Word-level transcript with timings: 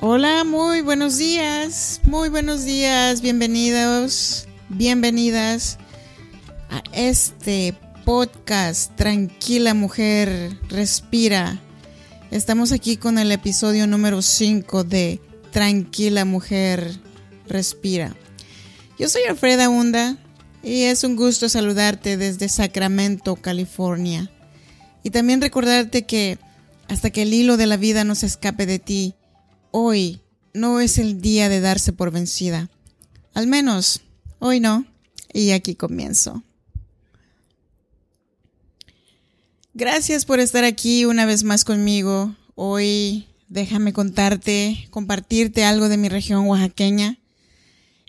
Hola, 0.00 0.44
muy 0.44 0.80
buenos 0.80 1.18
días, 1.18 2.00
muy 2.04 2.28
buenos 2.28 2.64
días, 2.64 3.20
bienvenidos, 3.20 4.46
bienvenidas 4.68 5.76
a 6.70 6.84
este 6.92 7.74
podcast 8.04 8.94
Tranquila 8.94 9.74
Mujer, 9.74 10.56
Respira. 10.68 11.60
Estamos 12.30 12.70
aquí 12.70 12.96
con 12.96 13.18
el 13.18 13.32
episodio 13.32 13.88
número 13.88 14.22
5 14.22 14.84
de 14.84 15.20
Tranquila 15.50 16.24
Mujer, 16.24 16.92
Respira. 17.48 18.14
Yo 19.00 19.08
soy 19.08 19.22
Alfreda 19.28 19.68
Hunda 19.68 20.16
y 20.62 20.82
es 20.82 21.02
un 21.02 21.16
gusto 21.16 21.48
saludarte 21.48 22.16
desde 22.16 22.48
Sacramento, 22.48 23.34
California. 23.34 24.30
Y 25.02 25.10
también 25.10 25.40
recordarte 25.40 26.06
que 26.06 26.38
hasta 26.86 27.10
que 27.10 27.22
el 27.22 27.34
hilo 27.34 27.56
de 27.56 27.66
la 27.66 27.76
vida 27.76 28.04
no 28.04 28.14
se 28.14 28.26
escape 28.26 28.64
de 28.64 28.78
ti, 28.78 29.16
hoy 29.70 30.20
no 30.54 30.80
es 30.80 30.98
el 30.98 31.20
día 31.20 31.48
de 31.48 31.60
darse 31.60 31.92
por 31.92 32.10
vencida. 32.10 32.68
Al 33.34 33.46
menos, 33.46 34.02
hoy 34.38 34.60
no. 34.60 34.86
Y 35.32 35.50
aquí 35.50 35.74
comienzo. 35.74 36.42
Gracias 39.74 40.24
por 40.24 40.40
estar 40.40 40.64
aquí 40.64 41.04
una 41.04 41.26
vez 41.26 41.44
más 41.44 41.64
conmigo. 41.64 42.34
Hoy 42.56 43.26
déjame 43.48 43.92
contarte, 43.92 44.88
compartirte 44.90 45.64
algo 45.64 45.88
de 45.88 45.96
mi 45.96 46.08
región 46.08 46.46
oaxaqueña. 46.46 47.18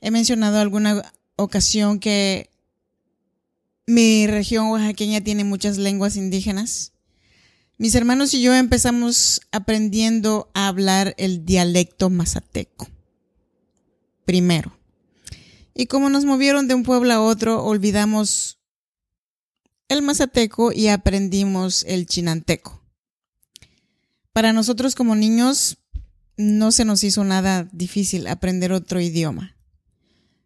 He 0.01 0.11
mencionado 0.11 0.59
alguna 0.59 1.13
ocasión 1.35 1.99
que 1.99 2.49
mi 3.85 4.27
región 4.27 4.67
oaxaqueña 4.67 5.21
tiene 5.21 5.43
muchas 5.43 5.77
lenguas 5.77 6.15
indígenas. 6.15 6.93
Mis 7.79 7.95
hermanos 7.95 8.33
y 8.33 8.41
yo 8.41 8.53
empezamos 8.53 9.39
aprendiendo 9.53 10.51
a 10.53 10.67
hablar 10.67 11.15
el 11.17 11.45
dialecto 11.45 12.09
mazateco. 12.09 12.89
Primero. 14.25 14.77
Y 15.73 15.85
como 15.85 16.09
nos 16.09 16.25
movieron 16.25 16.67
de 16.67 16.73
un 16.73 16.83
pueblo 16.83 17.13
a 17.13 17.21
otro, 17.21 17.63
olvidamos 17.63 18.59
el 19.87 20.01
mazateco 20.01 20.73
y 20.73 20.89
aprendimos 20.89 21.85
el 21.87 22.05
chinanteco. 22.05 22.83
Para 24.33 24.51
nosotros 24.51 24.93
como 24.93 25.15
niños 25.15 25.77
no 26.35 26.73
se 26.73 26.83
nos 26.83 27.05
hizo 27.05 27.23
nada 27.23 27.69
difícil 27.71 28.27
aprender 28.27 28.73
otro 28.73 28.99
idioma, 28.99 29.55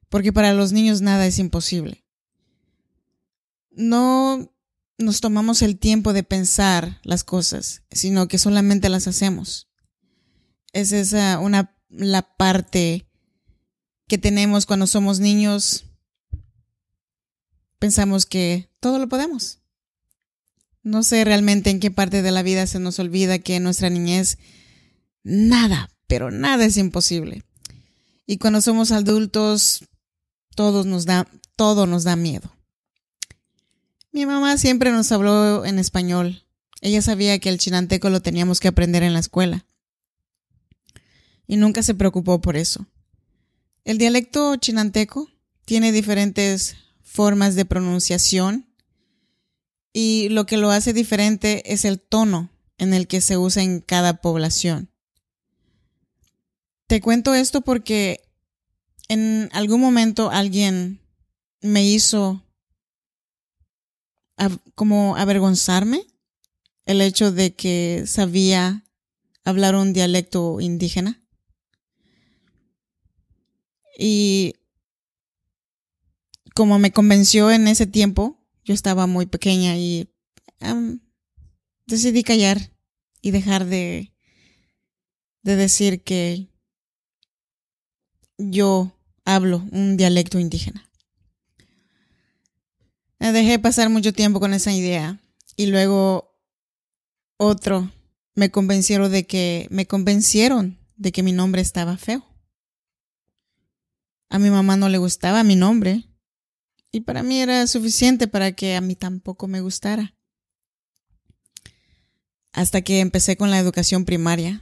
porque 0.07 0.31
para 0.31 0.53
los 0.53 0.71
niños 0.71 1.01
nada 1.01 1.25
es 1.25 1.39
imposible. 1.39 2.05
No 3.71 4.52
nos 5.03 5.21
tomamos 5.21 5.61
el 5.61 5.77
tiempo 5.77 6.13
de 6.13 6.23
pensar 6.23 6.99
las 7.03 7.23
cosas, 7.23 7.83
sino 7.91 8.27
que 8.27 8.37
solamente 8.37 8.89
las 8.89 9.07
hacemos. 9.07 9.67
Esa 10.71 10.97
es 10.97 11.13
una, 11.39 11.75
la 11.89 12.21
parte 12.35 13.07
que 14.07 14.17
tenemos 14.17 14.65
cuando 14.65 14.87
somos 14.87 15.19
niños. 15.19 15.85
Pensamos 17.79 18.25
que 18.25 18.69
todo 18.79 18.97
lo 18.99 19.07
podemos. 19.07 19.59
No 20.81 21.03
sé 21.03 21.23
realmente 21.23 21.69
en 21.69 21.79
qué 21.79 21.91
parte 21.91 22.21
de 22.21 22.31
la 22.31 22.43
vida 22.43 22.67
se 22.67 22.79
nos 22.79 22.99
olvida 22.99 23.39
que 23.39 23.55
en 23.55 23.63
nuestra 23.63 23.89
niñez 23.89 24.37
nada, 25.23 25.89
pero 26.07 26.31
nada 26.31 26.65
es 26.65 26.77
imposible. 26.77 27.43
Y 28.25 28.37
cuando 28.37 28.61
somos 28.61 28.91
adultos, 28.91 29.85
nos 30.57 31.05
da, 31.05 31.27
todo 31.55 31.87
nos 31.87 32.03
da 32.03 32.15
miedo. 32.15 32.53
Mi 34.13 34.27
mamá 34.27 34.57
siempre 34.59 34.91
nos 34.91 35.11
habló 35.11 35.65
en 35.65 35.79
español. 35.79 36.45
Ella 36.81 37.01
sabía 37.01 37.39
que 37.39 37.49
el 37.49 37.57
chinanteco 37.57 38.11
lo 38.11 38.21
teníamos 38.21 38.59
que 38.59 38.67
aprender 38.67 39.01
en 39.01 39.13
la 39.13 39.19
escuela. 39.19 39.65
Y 41.47 41.57
nunca 41.57 41.81
se 41.81 41.95
preocupó 41.95 42.39
por 42.39 42.55
eso. 42.55 42.85
El 43.83 43.97
dialecto 43.97 44.55
chinanteco 44.57 45.29
tiene 45.65 45.91
diferentes 45.91 46.75
formas 47.01 47.55
de 47.55 47.65
pronunciación 47.65 48.67
y 49.93 50.29
lo 50.29 50.45
que 50.45 50.57
lo 50.57 50.69
hace 50.69 50.93
diferente 50.93 51.73
es 51.73 51.83
el 51.83 51.99
tono 51.99 52.51
en 52.77 52.93
el 52.93 53.07
que 53.07 53.19
se 53.19 53.37
usa 53.37 53.63
en 53.63 53.79
cada 53.79 54.21
población. 54.21 54.91
Te 56.85 57.01
cuento 57.01 57.33
esto 57.33 57.61
porque 57.61 58.21
en 59.07 59.49
algún 59.53 59.81
momento 59.81 60.29
alguien 60.29 60.99
me 61.61 61.83
hizo 61.83 62.43
como 64.75 65.15
avergonzarme 65.15 66.05
el 66.85 67.01
hecho 67.01 67.31
de 67.31 67.55
que 67.55 68.03
sabía 68.07 68.83
hablar 69.43 69.75
un 69.75 69.93
dialecto 69.93 70.59
indígena. 70.59 71.21
Y 73.97 74.55
como 76.55 76.79
me 76.79 76.91
convenció 76.91 77.51
en 77.51 77.67
ese 77.67 77.85
tiempo, 77.85 78.39
yo 78.63 78.73
estaba 78.73 79.07
muy 79.07 79.25
pequeña 79.25 79.77
y 79.77 80.09
decidí 81.85 82.23
callar 82.23 82.71
y 83.21 83.31
dejar 83.31 83.65
de, 83.65 84.13
de 85.43 85.55
decir 85.55 86.03
que 86.03 86.47
yo 88.37 88.97
hablo 89.25 89.67
un 89.71 89.97
dialecto 89.97 90.39
indígena. 90.39 90.89
Dejé 93.31 93.57
pasar 93.57 93.89
mucho 93.89 94.13
tiempo 94.13 94.39
con 94.39 94.53
esa 94.53 94.73
idea 94.73 95.19
y 95.55 95.67
luego 95.67 96.37
otro 97.37 97.91
me 98.35 98.51
convencieron 98.51 99.11
de 99.11 99.25
que 99.25 99.67
me 99.71 99.87
convencieron 99.87 100.77
de 100.97 101.11
que 101.11 101.23
mi 101.23 101.31
nombre 101.31 101.61
estaba 101.61 101.97
feo. 101.97 102.25
A 104.29 104.39
mi 104.39 104.49
mamá 104.49 104.77
no 104.77 104.89
le 104.89 104.97
gustaba 104.97 105.43
mi 105.43 105.55
nombre 105.55 106.05
y 106.91 107.01
para 107.01 107.23
mí 107.23 107.39
era 107.39 107.65
suficiente 107.65 108.27
para 108.27 108.51
que 108.51 108.75
a 108.75 108.81
mí 108.81 108.95
tampoco 108.95 109.47
me 109.47 109.61
gustara. 109.61 110.15
Hasta 112.51 112.81
que 112.81 112.99
empecé 112.99 113.35
con 113.35 113.49
la 113.49 113.57
educación 113.57 114.05
primaria. 114.05 114.61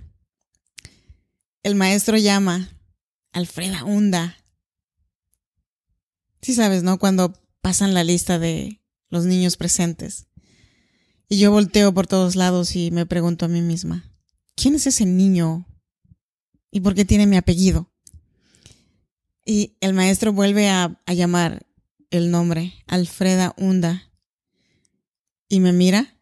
El 1.63 1.75
maestro 1.75 2.17
llama 2.17 2.69
Alfreda 3.33 3.83
Hunda. 3.83 4.37
Sí 6.41 6.53
sabes, 6.53 6.83
¿no? 6.83 6.99
Cuando 6.99 7.40
pasan 7.61 7.93
la 7.93 8.03
lista 8.03 8.39
de 8.39 8.81
los 9.09 9.25
niños 9.25 9.57
presentes. 9.57 10.27
Y 11.29 11.37
yo 11.37 11.51
volteo 11.51 11.93
por 11.93 12.07
todos 12.07 12.35
lados 12.35 12.75
y 12.75 12.91
me 12.91 13.05
pregunto 13.05 13.45
a 13.45 13.47
mí 13.47 13.61
misma, 13.61 14.11
¿quién 14.55 14.75
es 14.75 14.87
ese 14.87 15.05
niño? 15.05 15.65
¿Y 16.71 16.81
por 16.81 16.93
qué 16.93 17.05
tiene 17.05 17.25
mi 17.25 17.37
apellido? 17.37 17.91
Y 19.45 19.77
el 19.79 19.93
maestro 19.93 20.33
vuelve 20.33 20.69
a, 20.69 21.01
llamar 21.07 21.65
el 22.09 22.31
nombre, 22.31 22.73
Alfreda 22.87 23.53
Hunda. 23.57 24.11
Y 25.47 25.59
me 25.59 25.73
mira, 25.73 26.21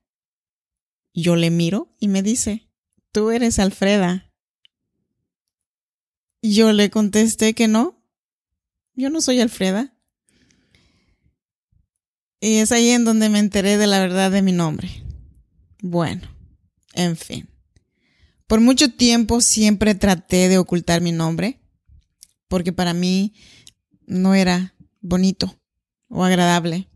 yo 1.13 1.35
le 1.35 1.49
miro 1.49 1.95
y 1.99 2.07
me 2.07 2.23
dice, 2.23 2.69
tú 3.11 3.31
eres 3.31 3.59
Alfreda. 3.59 4.31
Yo 6.41 6.71
le 6.71 6.89
contesté 6.89 7.53
que 7.53 7.67
no, 7.67 8.01
yo 8.93 9.09
no 9.09 9.21
soy 9.21 9.39
Alfreda. 9.39 9.98
Y 12.41 12.55
es 12.55 12.71
ahí 12.71 12.89
en 12.89 13.03
donde 13.03 13.29
me 13.29 13.39
enteré 13.39 13.77
de 13.77 13.87
la 13.87 13.99
verdad 13.99 14.31
de 14.31 14.41
mi 14.41 14.51
nombre. 14.51 15.03
Bueno, 15.81 16.27
en 16.93 17.17
fin. 17.17 17.49
Por 18.47 18.61
mucho 18.61 18.91
tiempo 18.91 19.41
siempre 19.41 19.93
traté 19.93 20.49
de 20.49 20.57
ocultar 20.57 21.01
mi 21.01 21.11
nombre, 21.11 21.59
porque 22.47 22.73
para 22.73 22.93
mí 22.93 23.33
no 24.07 24.33
era 24.33 24.73
bonito 25.01 25.59
o 26.07 26.23
agradable. 26.23 26.89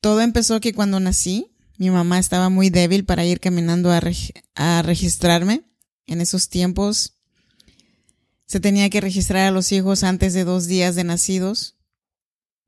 Todo 0.00 0.20
empezó 0.22 0.60
que 0.60 0.72
cuando 0.72 1.00
nací, 1.00 1.54
mi 1.76 1.90
mamá 1.90 2.18
estaba 2.18 2.48
muy 2.48 2.70
débil 2.70 3.04
para 3.04 3.24
ir 3.24 3.40
caminando 3.40 3.92
a, 3.92 4.00
a 4.54 4.82
registrarme. 4.82 5.62
En 6.06 6.20
esos 6.20 6.48
tiempos 6.48 7.14
se 8.46 8.58
tenía 8.60 8.90
que 8.90 9.00
registrar 9.00 9.46
a 9.46 9.50
los 9.50 9.70
hijos 9.72 10.02
antes 10.02 10.32
de 10.32 10.44
dos 10.44 10.66
días 10.66 10.94
de 10.94 11.04
nacidos 11.04 11.77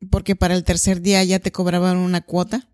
porque 0.08 0.36
para 0.36 0.54
el 0.54 0.64
tercer 0.64 1.02
día 1.02 1.22
ya 1.24 1.38
te 1.38 1.52
cobraban 1.52 1.98
una 1.98 2.22
cuota. 2.22 2.68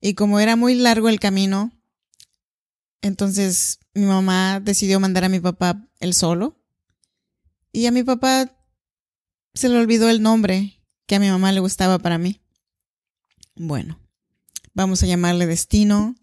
Y 0.00 0.14
como 0.14 0.40
era 0.40 0.56
muy 0.56 0.74
largo 0.74 1.08
el 1.08 1.20
camino, 1.20 1.70
entonces 3.02 3.78
mi 3.94 4.06
mamá 4.06 4.60
decidió 4.60 4.98
mandar 5.00 5.24
a 5.24 5.28
mi 5.28 5.40
papá 5.40 5.86
el 6.00 6.14
solo. 6.14 6.58
Y 7.72 7.86
a 7.86 7.90
mi 7.90 8.02
papá 8.02 8.56
se 9.54 9.68
le 9.68 9.78
olvidó 9.78 10.08
el 10.08 10.22
nombre 10.22 10.82
que 11.06 11.16
a 11.16 11.20
mi 11.20 11.28
mamá 11.28 11.52
le 11.52 11.60
gustaba 11.60 11.98
para 11.98 12.18
mí. 12.18 12.40
Bueno, 13.54 14.00
vamos 14.72 15.02
a 15.02 15.06
llamarle 15.06 15.46
destino. 15.46 16.16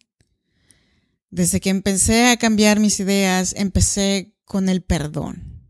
Desde 1.30 1.60
que 1.60 1.70
empecé 1.70 2.30
a 2.30 2.38
cambiar 2.38 2.80
mis 2.80 3.00
ideas, 3.00 3.54
empecé 3.56 4.36
con 4.46 4.68
el 4.68 4.82
perdón. 4.82 5.64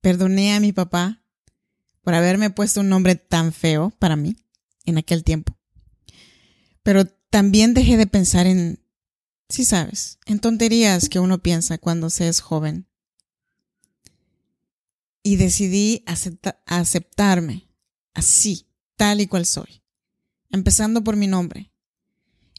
Perdoné 0.00 0.54
a 0.54 0.60
mi 0.60 0.72
papá 0.72 1.19
por 2.02 2.14
haberme 2.14 2.50
puesto 2.50 2.80
un 2.80 2.88
nombre 2.88 3.14
tan 3.14 3.52
feo 3.52 3.92
para 3.98 4.16
mí 4.16 4.36
en 4.84 4.98
aquel 4.98 5.24
tiempo. 5.24 5.56
Pero 6.82 7.04
también 7.06 7.74
dejé 7.74 7.96
de 7.96 8.06
pensar 8.06 8.46
en 8.46 8.80
Sí 9.50 9.64
sabes, 9.64 10.20
en 10.26 10.38
tonterías 10.38 11.08
que 11.08 11.18
uno 11.18 11.42
piensa 11.42 11.76
cuando 11.76 12.08
se 12.08 12.28
es 12.28 12.40
joven. 12.40 12.86
Y 15.24 15.36
decidí 15.36 16.04
aceptarme 16.66 17.68
así, 18.14 18.68
tal 18.96 19.20
y 19.20 19.26
cual 19.26 19.44
soy, 19.44 19.82
empezando 20.50 21.02
por 21.02 21.16
mi 21.16 21.26
nombre. 21.26 21.72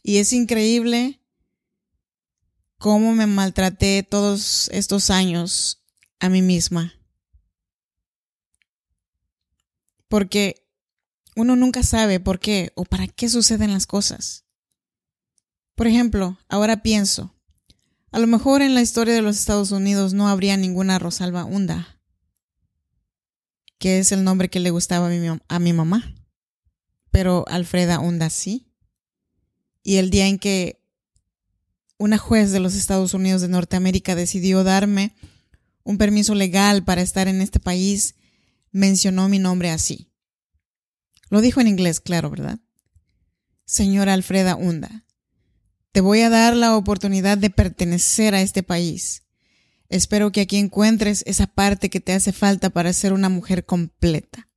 Y 0.02 0.18
es 0.18 0.34
increíble 0.34 1.22
cómo 2.76 3.14
me 3.14 3.26
maltraté 3.26 4.02
todos 4.02 4.68
estos 4.70 5.08
años 5.08 5.82
a 6.20 6.28
mí 6.28 6.42
misma. 6.42 6.92
Porque 10.12 10.68
uno 11.36 11.56
nunca 11.56 11.82
sabe 11.82 12.20
por 12.20 12.38
qué 12.38 12.70
o 12.74 12.84
para 12.84 13.06
qué 13.06 13.30
suceden 13.30 13.72
las 13.72 13.86
cosas. 13.86 14.44
Por 15.74 15.86
ejemplo, 15.86 16.38
ahora 16.50 16.82
pienso, 16.82 17.34
a 18.10 18.18
lo 18.18 18.26
mejor 18.26 18.60
en 18.60 18.74
la 18.74 18.82
historia 18.82 19.14
de 19.14 19.22
los 19.22 19.38
Estados 19.38 19.70
Unidos 19.70 20.12
no 20.12 20.28
habría 20.28 20.58
ninguna 20.58 20.98
Rosalba 20.98 21.46
Hunda, 21.46 21.98
que 23.78 24.00
es 24.00 24.12
el 24.12 24.22
nombre 24.22 24.50
que 24.50 24.60
le 24.60 24.68
gustaba 24.68 25.08
a 25.48 25.58
mi, 25.58 25.72
mamá, 25.72 26.14
pero 27.10 27.46
Alfreda 27.48 27.98
Hunda 27.98 28.28
sí. 28.28 28.70
Y 29.82 29.96
el 29.96 30.10
día 30.10 30.26
en 30.26 30.38
que 30.38 30.84
una 31.96 32.18
juez 32.18 32.52
de 32.52 32.60
los 32.60 32.74
Estados 32.74 33.14
Unidos 33.14 33.40
de 33.40 33.48
Norteamérica 33.48 34.14
decidió 34.14 34.62
darme 34.62 35.16
un 35.84 35.96
permiso 35.96 36.34
legal 36.34 36.84
para 36.84 37.00
estar 37.00 37.28
en 37.28 37.40
este 37.40 37.60
país, 37.60 38.14
mencionó 38.72 39.28
mi 39.28 39.38
nombre 39.38 39.70
así. 39.70 40.10
Lo 41.30 41.40
dijo 41.40 41.60
en 41.60 41.68
inglés, 41.68 42.00
claro, 42.00 42.30
¿verdad? 42.30 42.58
Señora 43.64 44.14
Alfreda 44.14 44.56
Hunda, 44.56 45.06
te 45.92 46.00
voy 46.00 46.22
a 46.22 46.30
dar 46.30 46.56
la 46.56 46.76
oportunidad 46.76 47.38
de 47.38 47.50
pertenecer 47.50 48.34
a 48.34 48.42
este 48.42 48.62
país. 48.62 49.22
Espero 49.88 50.32
que 50.32 50.40
aquí 50.40 50.56
encuentres 50.56 51.22
esa 51.26 51.46
parte 51.46 51.90
que 51.90 52.00
te 52.00 52.12
hace 52.12 52.32
falta 52.32 52.70
para 52.70 52.92
ser 52.94 53.12
una 53.12 53.28
mujer 53.28 53.66
completa. 53.66 54.48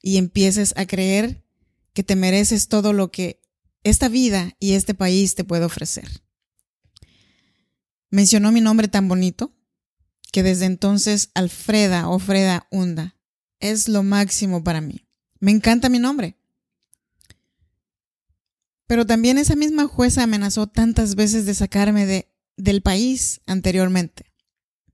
Y 0.00 0.18
empieces 0.18 0.72
a 0.76 0.86
creer 0.86 1.44
que 1.92 2.04
te 2.04 2.14
mereces 2.14 2.68
todo 2.68 2.92
lo 2.92 3.10
que 3.10 3.42
esta 3.82 4.08
vida 4.08 4.54
y 4.60 4.72
este 4.74 4.94
país 4.94 5.34
te 5.34 5.42
puede 5.42 5.64
ofrecer. 5.64 6.22
Mencionó 8.10 8.52
mi 8.52 8.60
nombre 8.60 8.86
tan 8.86 9.08
bonito 9.08 9.55
que 10.32 10.42
desde 10.42 10.66
entonces 10.66 11.30
Alfreda 11.34 12.08
o 12.08 12.18
Freda 12.18 12.66
Hunda 12.70 13.16
es 13.60 13.88
lo 13.88 14.02
máximo 14.02 14.62
para 14.62 14.80
mí. 14.80 15.06
Me 15.40 15.50
encanta 15.50 15.88
mi 15.88 15.98
nombre. 15.98 16.36
Pero 18.86 19.04
también 19.04 19.38
esa 19.38 19.56
misma 19.56 19.86
jueza 19.86 20.22
amenazó 20.22 20.66
tantas 20.66 21.14
veces 21.14 21.44
de 21.44 21.54
sacarme 21.54 22.06
de, 22.06 22.28
del 22.56 22.82
país 22.82 23.40
anteriormente. 23.46 24.32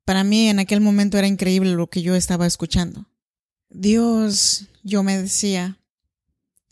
Para 0.05 0.25
mí 0.25 0.49
en 0.49 0.59
aquel 0.59 0.81
momento 0.81 1.19
era 1.19 1.27
increíble 1.27 1.73
lo 1.73 1.89
que 1.89 2.03
yo 2.03 2.15
estaba 2.15 2.47
escuchando. 2.47 3.07
Dios, 3.69 4.67
yo 4.83 5.03
me 5.03 5.19
decía, 5.19 5.79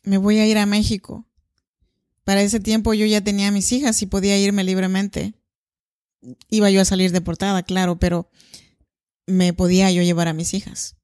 me 0.02 0.18
voy 0.18 0.38
a 0.38 0.46
ir 0.46 0.58
a 0.58 0.66
México. 0.66 1.26
Para 2.24 2.42
ese 2.42 2.60
tiempo 2.60 2.94
yo 2.94 3.06
ya 3.06 3.20
tenía 3.20 3.50
mis 3.50 3.72
hijas 3.72 4.00
y 4.02 4.06
podía 4.06 4.38
irme 4.38 4.64
libremente. 4.64 5.34
Iba 6.48 6.70
yo 6.70 6.80
a 6.80 6.84
salir 6.84 7.12
deportada, 7.12 7.62
claro, 7.62 7.98
pero 7.98 8.30
me 9.26 9.52
podía 9.52 9.90
yo 9.90 10.02
llevar 10.02 10.28
a 10.28 10.34
mis 10.34 10.54
hijas. 10.54 10.96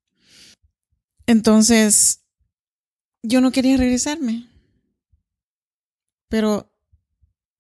Entonces, 1.27 2.25
yo 3.23 3.41
no 3.41 3.51
quería 3.51 3.77
regresarme, 3.77 4.49
pero 6.29 6.73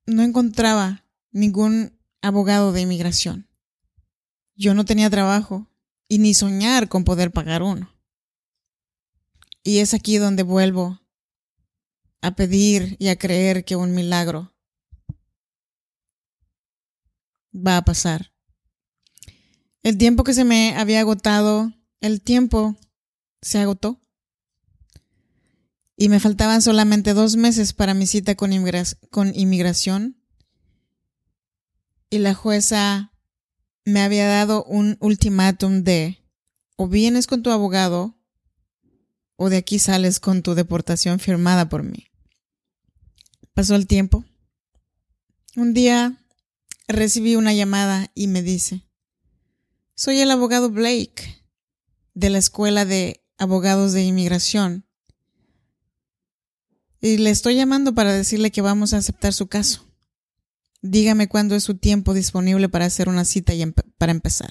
no 0.06 0.22
encontraba 0.22 1.04
ningún 1.32 1.98
abogado 2.22 2.72
de 2.72 2.82
inmigración. 2.82 3.48
Yo 4.54 4.74
no 4.74 4.84
tenía 4.84 5.10
trabajo 5.10 5.68
y 6.08 6.18
ni 6.18 6.34
soñar 6.34 6.88
con 6.88 7.04
poder 7.04 7.32
pagar 7.32 7.62
uno. 7.62 7.92
Y 9.62 9.78
es 9.78 9.94
aquí 9.94 10.18
donde 10.18 10.44
vuelvo 10.44 11.00
a 12.22 12.34
pedir 12.36 12.96
y 12.98 13.08
a 13.08 13.16
creer 13.16 13.64
que 13.64 13.76
un 13.76 13.94
milagro 13.94 14.55
va 17.56 17.76
a 17.76 17.84
pasar. 17.84 18.32
El 19.82 19.98
tiempo 19.98 20.24
que 20.24 20.34
se 20.34 20.44
me 20.44 20.74
había 20.76 21.00
agotado, 21.00 21.72
el 22.00 22.20
tiempo 22.20 22.76
se 23.40 23.58
agotó. 23.58 24.00
Y 25.96 26.08
me 26.08 26.20
faltaban 26.20 26.60
solamente 26.60 27.14
dos 27.14 27.36
meses 27.36 27.72
para 27.72 27.94
mi 27.94 28.06
cita 28.06 28.34
con, 28.34 28.50
con 29.10 29.34
inmigración. 29.34 30.20
Y 32.10 32.18
la 32.18 32.34
jueza 32.34 33.12
me 33.84 34.02
había 34.02 34.26
dado 34.26 34.64
un 34.64 34.96
ultimátum 35.00 35.82
de 35.82 36.18
o 36.76 36.88
vienes 36.88 37.26
con 37.26 37.42
tu 37.42 37.50
abogado 37.50 38.18
o 39.36 39.48
de 39.48 39.58
aquí 39.58 39.78
sales 39.78 40.20
con 40.20 40.42
tu 40.42 40.54
deportación 40.54 41.18
firmada 41.18 41.68
por 41.68 41.82
mí. 41.82 42.08
Pasó 43.54 43.74
el 43.74 43.86
tiempo. 43.86 44.24
Un 45.54 45.72
día 45.72 46.25
recibí 46.88 47.36
una 47.36 47.52
llamada 47.52 48.10
y 48.14 48.28
me 48.28 48.42
dice, 48.42 48.86
soy 49.94 50.20
el 50.20 50.30
abogado 50.30 50.70
Blake 50.70 51.42
de 52.14 52.30
la 52.30 52.38
Escuela 52.38 52.84
de 52.84 53.24
Abogados 53.38 53.92
de 53.92 54.04
Inmigración. 54.04 54.86
Y 57.00 57.18
le 57.18 57.30
estoy 57.30 57.56
llamando 57.56 57.94
para 57.94 58.12
decirle 58.12 58.50
que 58.50 58.62
vamos 58.62 58.92
a 58.92 58.98
aceptar 58.98 59.32
su 59.32 59.48
caso. 59.48 59.86
Dígame 60.82 61.28
cuándo 61.28 61.54
es 61.54 61.64
su 61.64 61.76
tiempo 61.76 62.14
disponible 62.14 62.68
para 62.68 62.84
hacer 62.84 63.08
una 63.08 63.24
cita 63.24 63.54
y 63.54 63.64
para 63.98 64.12
empezar. 64.12 64.50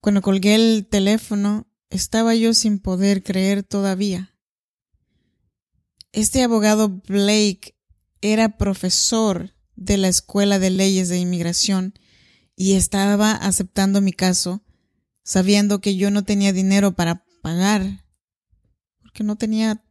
Cuando 0.00 0.22
colgué 0.22 0.54
el 0.54 0.86
teléfono, 0.88 1.66
estaba 1.90 2.34
yo 2.34 2.54
sin 2.54 2.78
poder 2.78 3.22
creer 3.22 3.62
todavía. 3.62 4.34
Este 6.12 6.42
abogado 6.42 6.88
Blake 6.88 7.76
era 8.20 8.56
profesor 8.56 9.54
de 9.80 9.96
la 9.96 10.08
Escuela 10.08 10.58
de 10.58 10.70
Leyes 10.70 11.08
de 11.08 11.18
Inmigración 11.18 11.94
y 12.54 12.74
estaba 12.74 13.32
aceptando 13.32 14.00
mi 14.00 14.12
caso 14.12 14.62
sabiendo 15.24 15.80
que 15.80 15.96
yo 15.96 16.10
no 16.10 16.22
tenía 16.22 16.52
dinero 16.52 16.92
para 16.92 17.24
pagar 17.42 18.04
porque 19.00 19.24
no 19.24 19.36
tenía 19.36 19.82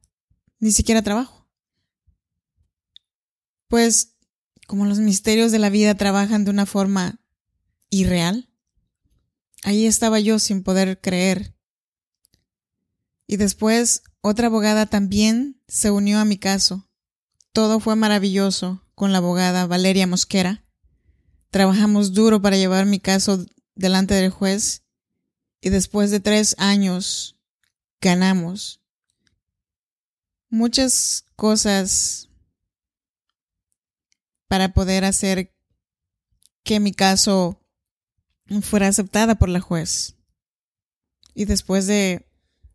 ni 0.59 0.71
siquiera 0.71 1.01
trabajo. 1.01 1.49
Pues 3.67 4.15
como 4.67 4.85
los 4.85 4.99
misterios 4.99 5.51
de 5.51 5.59
la 5.59 5.69
vida 5.69 5.95
trabajan 5.95 6.45
de 6.45 6.51
una 6.51 6.67
forma 6.67 7.19
irreal, 7.89 8.53
ahí 9.63 9.87
estaba 9.87 10.19
yo 10.19 10.37
sin 10.37 10.61
poder 10.61 11.01
creer. 11.01 11.55
Y 13.25 13.37
después 13.37 14.03
otra 14.21 14.47
abogada 14.47 14.85
también 14.85 15.61
se 15.67 15.89
unió 15.89 16.19
a 16.19 16.25
mi 16.25 16.37
caso. 16.37 16.88
Todo 17.59 17.81
fue 17.81 17.97
maravilloso 17.97 18.81
con 18.95 19.11
la 19.11 19.17
abogada 19.17 19.67
Valeria 19.67 20.07
Mosquera 20.07 20.63
Trabajamos 21.49 22.13
duro 22.13 22.41
para 22.41 22.55
llevar 22.55 22.85
mi 22.85 23.01
caso 23.01 23.45
delante 23.75 24.13
del 24.13 24.29
juez 24.31 24.85
y 25.59 25.67
después 25.67 26.09
de 26.09 26.21
tres 26.21 26.55
años 26.57 27.35
ganamos. 27.99 28.79
Muchas 30.47 31.25
cosas 31.35 32.29
para 34.47 34.71
poder 34.71 35.03
hacer 35.03 35.53
que 36.63 36.79
mi 36.79 36.93
caso 36.93 37.61
fuera 38.61 38.87
aceptada 38.87 39.35
por 39.35 39.49
la 39.49 39.59
juez. 39.59 40.15
Y 41.33 41.43
después 41.43 41.87
de, 41.87 42.25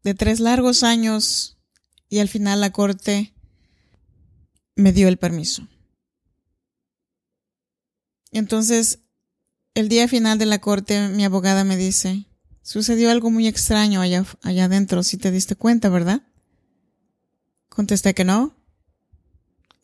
de 0.03 0.13
tres 0.13 0.41
largos 0.41 0.83
años 0.83 1.57
y 2.11 2.19
al 2.19 2.29
final 2.29 2.61
la 2.61 2.71
corte 2.71 3.34
me 4.77 4.93
dio 4.93 5.09
el 5.09 5.19
permiso. 5.19 5.67
Entonces, 8.33 9.01
el 9.75 9.89
día 9.89 10.09
final 10.09 10.39
de 10.39 10.47
la 10.47 10.61
corte, 10.61 11.09
mi 11.09 11.25
abogada 11.25 11.65
me 11.65 11.77
dice, 11.77 12.27
sucedió 12.63 13.11
algo 13.11 13.31
muy 13.31 13.47
extraño 13.47 14.01
allá, 14.01 14.25
allá 14.43 14.65
adentro, 14.65 15.03
si 15.03 15.17
te 15.17 15.31
diste 15.31 15.57
cuenta, 15.57 15.89
¿verdad? 15.89 16.23
Contesté 17.69 18.15
que 18.15 18.25
no. 18.25 18.57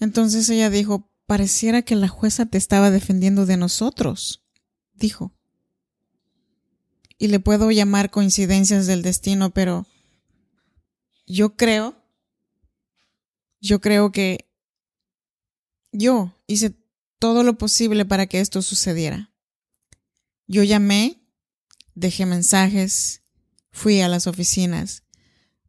Entonces 0.00 0.49
ella 0.49 0.70
dijo, 0.70 1.09
pareciera 1.26 1.82
que 1.82 1.94
la 1.94 2.09
jueza 2.09 2.47
te 2.47 2.59
estaba 2.59 2.90
defendiendo 2.90 3.47
de 3.47 3.56
nosotros, 3.56 4.42
dijo. 4.94 5.32
Y 7.18 7.28
le 7.28 7.38
puedo 7.38 7.70
llamar 7.70 8.11
coincidencias 8.11 8.87
del 8.87 9.02
destino, 9.02 9.50
pero 9.50 9.87
yo 11.26 11.54
creo, 11.54 11.94
yo 13.61 13.80
creo 13.80 14.11
que 14.11 14.50
yo 15.92 16.35
hice 16.47 16.75
todo 17.18 17.42
lo 17.42 17.59
posible 17.59 18.04
para 18.04 18.26
que 18.26 18.40
esto 18.40 18.62
sucediera. 18.62 19.32
Yo 20.47 20.62
llamé, 20.62 21.23
dejé 21.94 22.26
mensajes, 22.26 23.23
fui 23.70 24.00
a 24.00 24.09
las 24.09 24.26
oficinas, 24.26 25.04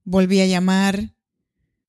volví 0.03 0.41
a 0.41 0.47
llamar 0.47 1.15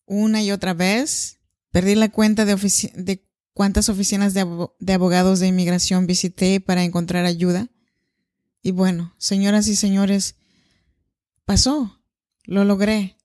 una 0.06 0.42
y 0.42 0.50
otra 0.50 0.74
vez 0.74 1.38
Perdí 1.72 1.94
la 1.94 2.10
cuenta 2.10 2.44
de, 2.44 2.54
de 2.94 3.26
cuántas 3.54 3.88
oficinas 3.88 4.34
de, 4.34 4.46
de 4.78 4.92
abogados 4.92 5.40
de 5.40 5.46
inmigración 5.48 6.06
visité 6.06 6.60
para 6.60 6.84
encontrar 6.84 7.24
ayuda. 7.24 7.68
Y 8.62 8.70
bueno, 8.70 9.14
señoras 9.18 9.66
y 9.68 9.74
señores, 9.74 10.36
pasó, 11.46 11.98
lo 12.44 12.64
logré. 12.64 13.16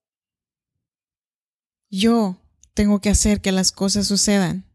Yo 1.89 2.41
tengo 2.73 3.01
que 3.01 3.09
hacer 3.09 3.41
que 3.41 3.51
las 3.51 3.73
cosas 3.73 4.07
sucedan, 4.07 4.65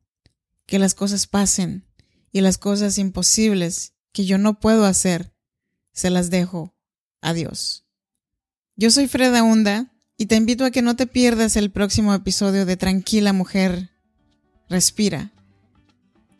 que 0.66 0.78
las 0.78 0.94
cosas 0.94 1.26
pasen 1.26 1.84
y 2.32 2.40
las 2.40 2.58
cosas 2.58 2.98
imposibles 2.98 3.92
que 4.12 4.24
yo 4.24 4.38
no 4.38 4.60
puedo 4.60 4.84
hacer, 4.84 5.32
se 5.92 6.10
las 6.10 6.30
dejo 6.30 6.74
a 7.20 7.32
Dios. 7.34 7.84
Yo 8.76 8.90
soy 8.90 9.08
Freda 9.08 9.42
Hunda 9.42 9.92
y 10.16 10.26
te 10.26 10.36
invito 10.36 10.64
a 10.64 10.70
que 10.70 10.82
no 10.82 10.96
te 10.96 11.06
pierdas 11.06 11.56
el 11.56 11.70
próximo 11.70 12.14
episodio 12.14 12.66
de 12.66 12.76
Tranquila 12.76 13.32
Mujer, 13.32 13.90
Respira. 14.68 15.32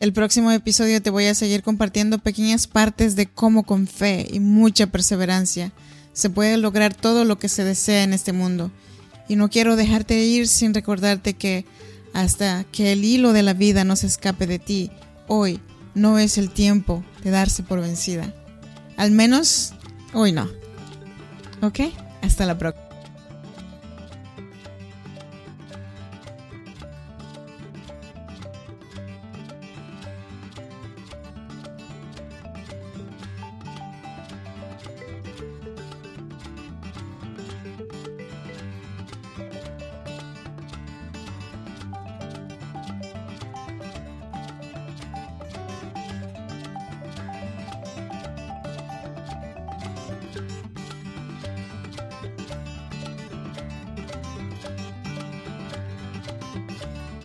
El 0.00 0.12
próximo 0.12 0.50
episodio 0.50 1.02
te 1.02 1.10
voy 1.10 1.26
a 1.26 1.34
seguir 1.34 1.62
compartiendo 1.62 2.18
pequeñas 2.18 2.66
partes 2.66 3.14
de 3.14 3.26
cómo 3.26 3.64
con 3.64 3.86
fe 3.86 4.26
y 4.32 4.40
mucha 4.40 4.88
perseverancia 4.88 5.72
se 6.12 6.30
puede 6.30 6.56
lograr 6.56 6.94
todo 6.94 7.24
lo 7.24 7.38
que 7.38 7.48
se 7.48 7.62
desea 7.62 8.02
en 8.02 8.12
este 8.12 8.32
mundo. 8.32 8.70
Y 9.28 9.36
no 9.36 9.48
quiero 9.48 9.76
dejarte 9.76 10.24
ir 10.24 10.48
sin 10.48 10.74
recordarte 10.74 11.34
que 11.34 11.66
hasta 12.12 12.64
que 12.64 12.92
el 12.92 13.04
hilo 13.04 13.32
de 13.32 13.42
la 13.42 13.54
vida 13.54 13.84
no 13.84 13.96
se 13.96 14.06
escape 14.06 14.46
de 14.46 14.58
ti, 14.58 14.90
hoy 15.28 15.60
no 15.94 16.18
es 16.18 16.38
el 16.38 16.50
tiempo 16.50 17.04
de 17.22 17.30
darse 17.30 17.62
por 17.62 17.80
vencida. 17.80 18.34
Al 18.96 19.10
menos 19.10 19.72
hoy 20.12 20.32
no. 20.32 20.48
¿Ok? 21.60 21.80
Hasta 22.22 22.46
la 22.46 22.58
próxima. 22.58 22.81